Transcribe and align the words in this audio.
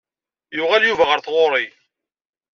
Yuɣal 0.57 0.83
Yuba 0.85 1.03
ɣer 1.05 1.19
tɣuri. 1.21 1.65